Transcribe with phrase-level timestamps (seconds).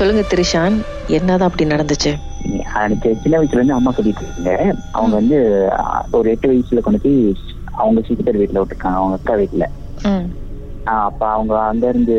[0.00, 0.76] சொல்லுங்க திரிஷான்.
[1.10, 2.12] என்னதான் அப்படி நடந்துச்சு?
[2.82, 4.52] எனக்கு சின்ன வயசுல இருந்து அம்மா சொல்லிட்டு இருக்காங்க.
[4.92, 5.38] அவங்க வந்து
[6.12, 7.18] ஒரு எட்டு வயசுல கொண்டு போய்
[7.74, 9.00] அவங்க சிஸ்டர் வீட்டுல விட்டுருக்காங்க.
[9.00, 9.66] அவங்க அக்கா வீட்டுல
[10.86, 12.14] அப்ப அவங்க அங்க இருந்து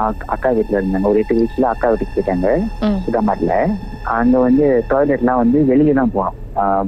[0.00, 1.06] அக்- அக்கா வீட்டுல இருந்தாங்க.
[1.06, 2.48] ஒரு எட்டு வயசுல அக்கா வீட்டுக்கு போயிட்டாங்க.
[2.80, 3.00] ம்.
[3.04, 3.54] சுடாமாட்ல
[4.14, 6.38] அங்க வந்து டாய்லெட்லாம் வந்து வெளியே தான் போகணும்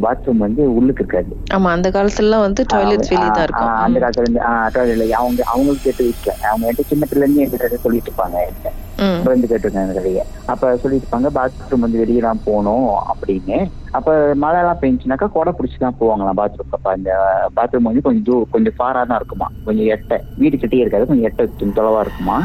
[0.03, 1.33] பாத்ரூம் வந்து உள்ளுக்கு இருக்காது.
[1.55, 4.43] ஆமா அந்த காலத்துலலாம் வந்து டாய்லெட்ஸ் வெளியே தான் ஆஹ் அந்த இருக்கும் காலத்துல இருந்து
[4.77, 8.71] டாய்லெட்ல அவங்க அவங்களுக்கு எட்டு வயசுல அவங்க எட்டு சின்ன பிள்ளை இருந்து என்கிட்ட சொல்லிட்டு இருப்பாங்க என்கிட்ட.
[8.99, 9.19] ம்.
[9.27, 10.23] வந்து கேட்டிருக்காங்க கதையை.
[10.53, 13.59] அப்ப சொல்லிட்டு இருப்பாங்க பாத்ரூம் வந்து வெளியே தான் போகணும் அப்படின்னு.
[13.93, 17.11] அப்ப மழை எல்லாம் பெஞ்சுனாக்கா கொடை பிடிச்சி தான் போவாங்களாம் பாத்ரூம் அப்ப அந்த
[17.57, 19.49] பாத்ரூம் வந்து கொஞ்சம் தூ கொஞ்சம் ஃபாரா தான் இருக்குமா?
[19.67, 20.19] கொஞ்சம் எட்டை.
[20.41, 21.47] வீடு கிட்டே இருக்காது கொஞ்சம் எட்டை
[21.79, 22.39] தொலைவா இருக்குமா?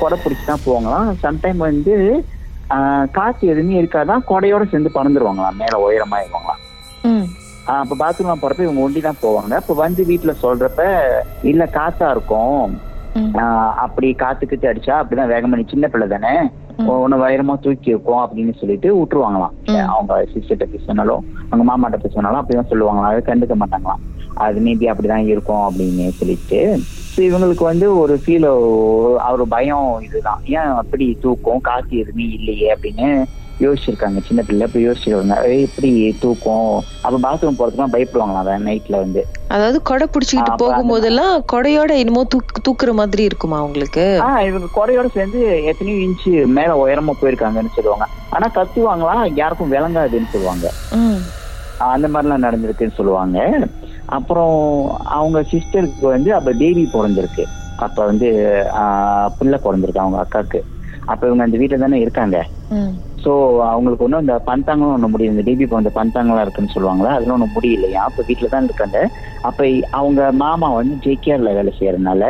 [0.00, 1.08] கொடை பிடிச்சி தான் போவாங்களாம்.
[1.24, 1.94] சம்டைம் வந்து
[3.16, 6.62] காத்து எதுவுமே இருக்காதான் கொடையோட சேர்ந்து பறந்துருவாங்களாம் மேல உயரமா இருவாங்களாம்
[7.74, 9.52] அப்ப பாத்ரூம்லாம் போறப்ப இவங்க ஒண்டி தான் போவாங்க.
[9.60, 10.82] அப்ப வந்து வீட்டுல சொல்றப்ப
[11.50, 12.74] இல்ல காத்தா இருக்கும்.
[13.84, 16.32] அப்படி காத்துக்கிட்டு அடிச்சா அப்படிதான் வேகமா நீ சின்ன பிள்ளை தானே.
[17.02, 19.54] உன்னை வைரமா தூக்கி இருக்கும் அப்படின்னு சொல்லிட்டு விட்டுருவாங்களாம்.
[19.94, 23.10] அவங்க சிஸ்டர்கிட்ட பேச சொன்னாலும் அவங்க மாமாட்ட பேச சொன்னாலும் அப்படிதான் சொல்லுவாங்களாம்.
[23.12, 24.02] அதை கண்டுக்க மாட்டாங்களாம்.
[24.34, 26.80] அது மேபி அப்படிதான் இருக்கும் அப்படின்னு சொல்லிட்டு.
[27.14, 28.46] So இவங்களுக்கு வந்து ஒரு ஃபீல்
[29.32, 30.40] ஒரு பயம் இதுதான்.
[30.44, 31.60] ஏன் அப்படி தூக்கம்?
[31.60, 33.24] காத்து எதுவுமே இல்லையே அப்படின்னு
[33.60, 36.82] யோசிச்சிருக்காங்க சின்ன பிள்ளை இப்ப யோசிச்சிருக்காங்க எப்படி தூக்கம்?
[37.00, 39.26] அப்ப பாத்ரூம் போறதுக்குலாம் பயப்படுவாங்களாம் நைட்ல வந்து.
[39.48, 45.64] அதாவது கொடை பிடிச்சிக்கிட்டு போகும்போதெல்லாம் கொடையோட என்னமோ தூக்கு தூக்குற மாதிரி இருக்குமா உங்களுக்கு ஆஹ் இவங்க குறையோட சேர்ந்து
[45.64, 48.06] எத்தனையோ இன்ச்சு மேல உயரமா போயிருக்காங்கன்னு சொல்லுவாங்க.
[48.30, 49.34] ஆனா கத்துவாங்களா?
[49.34, 50.72] யாருக்கும் விளங்காதுன்னு சொல்லுவாங்க.
[51.78, 53.38] அந்த மாதிரிலாம் நடந்திருக்குன்னு சொல்லுவாங்க.
[54.08, 54.56] அப்புறம்
[55.16, 57.44] அவங்க சிஸ்டருக்கு வந்து அப்ப பேபி பிறந்திருக்கு.
[57.78, 58.28] அப்ப வந்து
[59.38, 60.60] பிள்ளை பிறந்திருக்கு அவங்க அக்காக்கு.
[61.08, 62.36] அப்ப இவங்க அந்த வீட்டுல தானே இருக்காங்க.
[63.24, 63.32] சோ
[63.70, 67.12] அவங்களுக்கு ஒன்றும் இந்த பந்தாங்களும் ஒண்ணு முடியல இந்த பேபி பிறந்த பந்தாங்கலாம் இருக்குன்னு சொல்லுவாங்களா?
[67.14, 68.00] அதெல்லாம் ஒன்றும் முடியலையா?
[68.08, 68.98] அப்ப வீட்டுல தான் இருக்காங்க.
[69.42, 69.60] அப்ப
[69.92, 72.24] அவங்க மாமா வந்து ஜேகேஆர்ல வேலை செய்யறதுனால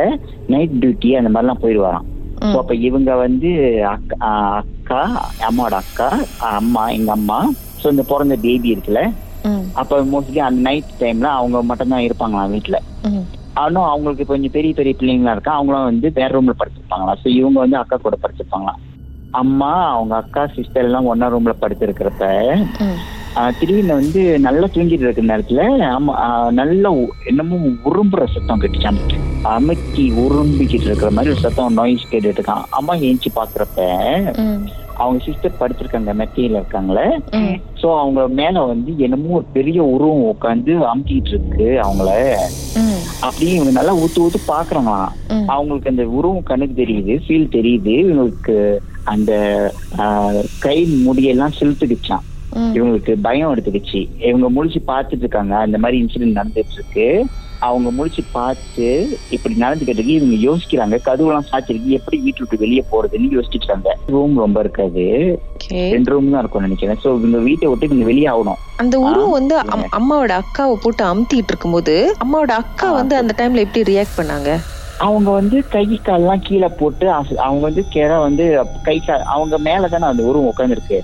[0.49, 2.07] நைட் டியூட்டி அந்த மாதிரிலாம் போயிடுவாராம்.
[2.37, 3.51] ஸோ அப்ப இவங்க வந்து
[3.93, 4.31] அக்கா
[4.61, 5.01] அக்கா
[5.47, 6.09] அம்மாவோட அக்கா
[6.53, 7.39] அம்மா எங்க அம்மா.
[7.81, 9.01] ஸோ இந்த பிறந்த பேபி இருக்குல்ல
[9.79, 12.77] அப்ப மோஸ்ட்லி அந்த நைட் டைம்ல அவங்க மட்டும் தான் இருப்பாங்களாம் வீட்டுல
[13.09, 13.25] ம்.
[13.55, 17.77] ஆனால் அவங்களுக்கு கொஞ்சம் பெரிய பெரிய பிள்ளைங்களா இருக்கா அவங்களும் வந்து வேற ரூம்ல படுத்திருப்பாங்களா ஸோ இவங்க வந்து
[17.81, 18.81] அக்கா கூட படுத்திருப்பாங்களாம்
[19.33, 22.25] அம்மா அவங்க அக்கா சிஸ்டர் எல்லாம் ஒன்னா ரூம்ல படுத்திருக்கிறப்ப
[22.81, 23.01] ஆஹ்
[23.57, 25.63] திடீர்னு வந்து நல்லா தூங்கிட்டு இருக்கிற நேரத்துல
[25.97, 26.13] ஆமா
[26.59, 26.91] நல்ல
[27.31, 27.57] என்னமோ
[27.89, 28.99] உரும்புற சத்தம் கேட்டுச்சான்
[29.55, 32.65] அமைக்கி உரும்பிக்கிட்டு இருக்கிற மாதிரி ஒரு சத்தம் நாய்ஸ் கேட்டுட்டு இருக்கான்.
[32.77, 33.87] அம்மா ஏஞ்சி பாக்குறப்ப
[35.01, 37.05] அவங்க சிஸ்டர் படுத்திருக்காங்க மெத்தையில இருக்காங்களே.
[37.81, 42.11] சோ அவங்க மேல வந்து என்னமோ ஒரு பெரிய உருவம் உட்காந்து அமுக்கிட்டு இருக்கு அவங்கள.
[43.25, 45.11] அப்படியே இவங்க நல்லா ஊத்து ஊத்து பாக்குறாங்களாம்.
[45.55, 47.95] அவங்களுக்கு அந்த உருவம் கண்ணுக்கு தெரியுது ஃபீல் தெரியுது.
[48.05, 48.55] இவங்களுக்கு
[49.13, 49.33] அந்த
[50.65, 52.25] கை முடியெல்லாம் செலுத்துக்கிச்சான்
[52.75, 54.01] இவங்களுக்கு பயம் எடுத்துக்கிச்சு.
[54.29, 57.07] இவங்க முழிச்சு பார்த்துட்டு இருக்காங்க அந்த மாதிரி இன்சிடென்ட் நடந்துட்டு இருக்கு
[57.65, 58.87] அவங்க முழிச்சு பார்த்து
[59.35, 60.95] இப்படி நடந்துக்கிட்டு இவங்க யோசிக்கிறாங்க.
[61.07, 65.05] கதவுலாம் சாச்சிருக்கு எப்படி வீட்டு விட்டு வெளியே போறதுன்னு யோசிச்சுட்டாங்க ரூம் ரொம்ப இருக்காது.
[65.93, 66.99] ரெண்டு ரூம் தான் இருக்கும் நினைக்கிறேன்.
[67.03, 68.61] சோ இவங்க வீட்டை விட்டு இவங்க வெளியே ஆகணும்.
[68.83, 69.55] அந்த உருவம் வந்து
[69.99, 71.95] அம்மாவோட அக்காவை போட்டு அமுத்திட்டு இருக்கும்போது
[72.25, 74.51] அம்மாவோட அக்கா வந்து அந்த டைம்ல எப்படி ரியாக்ட் பண்ணாங்க?
[74.97, 77.05] அவங்க வந்து கை கால்லாம் கீழே போட்டு
[77.37, 78.45] அவங்க வந்து கிற வந்து
[78.83, 80.99] கை கால் அவங்க மேல தானே அந்த உருவம் உட்காந்துருக்கு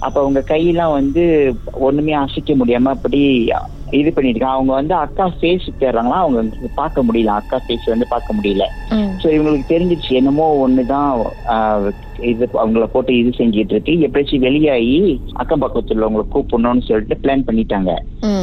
[0.00, 1.24] அப்ப அவங்க கையெல்லாம் வந்து
[1.80, 3.22] ஒண்ணுமே அசைக்க முடியாம அப்படி
[4.00, 4.58] இது பண்ணிட்டு இருக்காங்க.
[4.58, 6.18] அவங்க வந்து அக்கா ஃபேஸ் தேடுறாங்களா?
[6.24, 7.32] அவங்க பார்க்க முடியல.
[7.40, 8.66] அக்கா ஃபேஸ் வந்து பார்க்க முடியல.
[9.22, 10.12] சோ இவங்களுக்கு தெரிஞ்சிருச்சு.
[10.20, 11.10] என்னமோ ஒண்ணுதான்
[12.30, 13.92] இது அவங்கள போட்டு இது செஞ்சிட்டு இருக்கு.
[14.06, 14.96] எப்படியாச்சும் வெளியாகி
[15.42, 17.92] அக்கம் பக்கத்துல உள்ளவங்களை கூப்பிடணும்னு சொல்லிட்டு பிளான் பண்ணிட்டாங்க.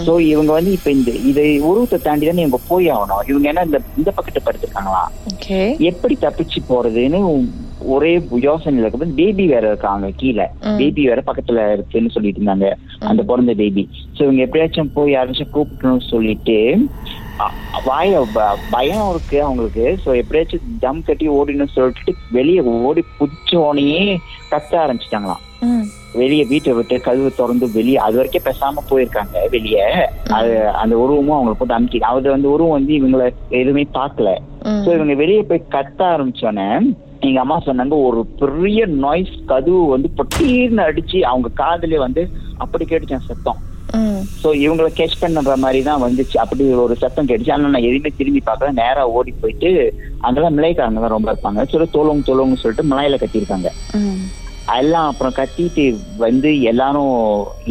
[0.07, 3.23] சோ இவங்க வந்து இப்ப இந்த இதை உருவத்தை தாண்டி தானே இவங்க போய் ஆகணும்.
[3.31, 5.03] இவங்க என்ன இந்த இந்த பக்கத்து படுத்திருக்காங்களா
[5.91, 7.21] எப்படி தப்பிச்சு போறதுன்னு
[7.85, 8.11] ஒரே
[8.47, 10.45] யோசனையில இருக்கு பேபி வேற இருக்காங்க கீழே.
[10.77, 12.69] பேபி வேற பக்கத்துல இருக்குன்னு சொல்லிட்டு இருந்தாங்க
[12.99, 13.83] அந்த பிறந்த பேபி
[14.15, 16.57] சோ இவங்க எப்படியாச்சும் போய் யாராச்சும் கூப்பிடணும்னு சொல்லிட்டு
[17.85, 18.21] வாய
[18.71, 19.99] பயம் இருக்கு அவங்களுக்கு.
[20.05, 24.03] சோ எப்படியாச்சும் ஜம் கட்டி ஓடினு சொல்லிட்டு வெளியே ஓடி புடிச்சோனையே
[24.51, 25.43] கத்த ஆரம்பிச்சிட்டாங்களாம்.
[26.13, 29.85] வெளியே வீட்டை விட்டு கதவு திறந்து வெளியே அது வரைக்கும் பேசாம போயிருக்காங்க வெளியே.
[30.27, 34.29] அது அந்த உருவமும் அவங்களை போட்டு அமுக்கி அது அந்த உருவம் வந்து இவங்களை எதுவுமே பார்க்கல.
[34.63, 34.81] ம்.
[34.85, 36.67] சோ இவங்க வெளியே போய் கத்த ஆரம்பிச்சோன்னே
[37.27, 42.21] எங்க அம்மா சொன்னாங்க ஒரு பெரிய நாய்ஸ் கதவு வந்து பொட்டீர்னு அடிச்சு அவங்க காதுல வந்து
[42.63, 43.59] அப்படி கேட்டுச்சான் சத்தம்.
[44.41, 46.35] சோ இவங்களை கேட்ச் பண்ணுற மாதிரி தான் வந்துச்சு.
[46.43, 47.53] அப்படி ஒரு சத்தம் கேட்டுச்சு.
[47.55, 48.71] ஆனா நான் எதுவுமே திரும்பி பார்க்கல.
[48.81, 49.69] நேரா ஓடி போயிட்டு
[50.25, 51.63] அங்கெல்லாம் மிளைக்காரங்க தான் ரொம்ப இருப்பாங்க.
[51.71, 53.71] சொல்லி தோலங்க தோலங்க சொல்லிட்டு மலையில கட்டியிருக்காங்க.
[54.77, 57.13] எல்லாம் அப்புறம் கத்திட்டு வந்து எல்லாரும்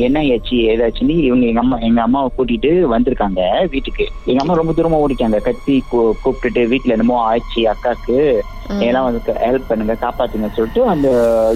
[0.06, 3.43] என்ன ஆச்சு ஏதாச்சுன்னு இவங்க எங்க அம்மா எங்க அம்மாவை கூட்டிட்டு வந்திருக்காங்க
[3.75, 4.06] வீட்டுக்கு.
[4.25, 5.40] எங்க அம்மா ரொம்ப தூரமா ஓடிட்டாங்க.
[5.49, 8.19] கத்தி கூப்பிட்டுட்டு வீட்டுல என்னமோ ஆச்சு அக்காக்கு.
[8.87, 11.08] எல்லாம் வந்து ஹெல்ப் பண்ணுங்க காப்பாத்துங்க சொல்லிட்டு அந்த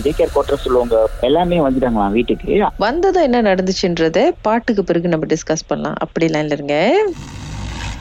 [0.05, 0.97] ஜேகேஆர் கோட்டர் சொல்லுவாங்க.
[1.21, 2.63] எல்லாமே வந்துட்டாங்களாம் வீட்டுக்கு.
[2.79, 5.95] வந்ததும் என்ன நடந்துச்சுன்றத பாட்டுக்கு பிறகு நம்ம டிஸ்கஸ் பண்ணலாம்.
[5.99, 6.79] அப்படி லைன்ல இருங்க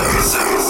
[0.00, 0.69] Service.